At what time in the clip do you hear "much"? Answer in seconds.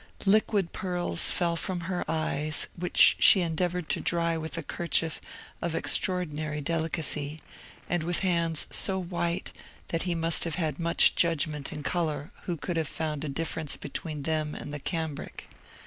10.79-11.13